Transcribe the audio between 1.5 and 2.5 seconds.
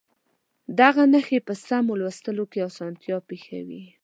سمو لوستلو